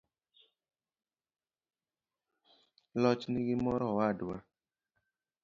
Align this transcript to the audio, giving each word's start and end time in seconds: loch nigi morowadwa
loch 3.01 3.21
nigi 3.31 3.55
morowadwa 3.63 4.35